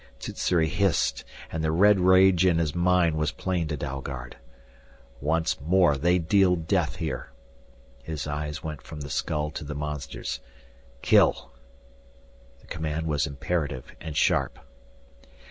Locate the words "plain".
3.31-3.67